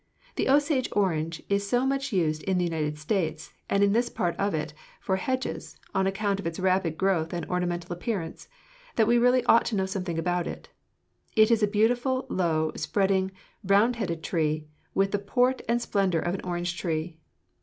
[0.35, 4.35] The Osage orange is so much used in the United States, and in this part
[4.37, 8.47] of it, for hedges, on account of its rapid growth and ornamental appearance,
[8.95, 10.69] that we really ought to know something about it.
[11.35, 13.29] 'It is a beautiful low, spreading,
[13.63, 17.19] round headed tree with the port and splendor of an orange tree.